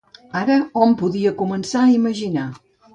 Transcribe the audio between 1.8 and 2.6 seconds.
a imaginar